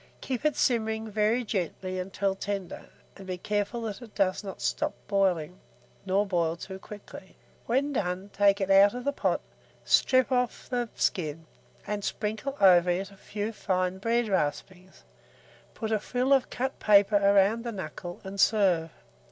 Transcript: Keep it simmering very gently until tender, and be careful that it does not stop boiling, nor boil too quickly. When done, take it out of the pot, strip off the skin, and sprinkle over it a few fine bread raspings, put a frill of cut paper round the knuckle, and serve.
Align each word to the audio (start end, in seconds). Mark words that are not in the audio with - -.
Keep 0.19 0.45
it 0.45 0.55
simmering 0.55 1.11
very 1.11 1.43
gently 1.43 1.99
until 1.99 2.33
tender, 2.33 2.89
and 3.15 3.27
be 3.27 3.37
careful 3.37 3.81
that 3.81 4.01
it 4.01 4.15
does 4.15 4.43
not 4.43 4.59
stop 4.59 4.95
boiling, 5.07 5.59
nor 6.07 6.25
boil 6.25 6.55
too 6.55 6.79
quickly. 6.79 7.35
When 7.67 7.93
done, 7.93 8.31
take 8.33 8.59
it 8.59 8.71
out 8.71 8.95
of 8.95 9.03
the 9.03 9.11
pot, 9.13 9.41
strip 9.85 10.31
off 10.31 10.67
the 10.67 10.89
skin, 10.95 11.45
and 11.85 12.03
sprinkle 12.03 12.57
over 12.59 12.89
it 12.89 13.11
a 13.11 13.15
few 13.15 13.53
fine 13.53 13.99
bread 13.99 14.27
raspings, 14.27 15.03
put 15.75 15.91
a 15.91 15.99
frill 15.99 16.33
of 16.33 16.49
cut 16.49 16.79
paper 16.79 17.19
round 17.19 17.63
the 17.63 17.71
knuckle, 17.71 18.21
and 18.23 18.39
serve. 18.39 18.89